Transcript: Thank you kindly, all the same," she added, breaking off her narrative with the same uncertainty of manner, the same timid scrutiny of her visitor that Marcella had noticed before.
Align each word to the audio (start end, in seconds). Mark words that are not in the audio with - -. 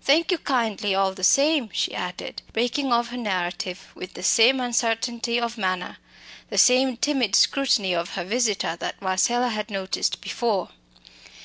Thank 0.00 0.30
you 0.30 0.38
kindly, 0.38 0.94
all 0.94 1.12
the 1.12 1.24
same," 1.24 1.68
she 1.72 1.92
added, 1.92 2.40
breaking 2.52 2.92
off 2.92 3.08
her 3.08 3.16
narrative 3.16 3.88
with 3.96 4.14
the 4.14 4.22
same 4.22 4.60
uncertainty 4.60 5.40
of 5.40 5.58
manner, 5.58 5.96
the 6.50 6.56
same 6.56 6.96
timid 6.96 7.34
scrutiny 7.34 7.92
of 7.92 8.10
her 8.10 8.22
visitor 8.22 8.76
that 8.78 9.02
Marcella 9.02 9.48
had 9.48 9.70
noticed 9.70 10.20
before. 10.20 10.68